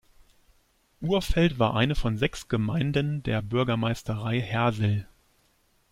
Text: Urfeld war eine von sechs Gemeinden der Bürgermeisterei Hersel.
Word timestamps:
Urfeld 1.01 1.59
war 1.59 1.75
eine 1.75 1.93
von 1.93 2.17
sechs 2.17 2.47
Gemeinden 2.47 3.21
der 3.21 3.43
Bürgermeisterei 3.43 4.41
Hersel. 4.41 5.07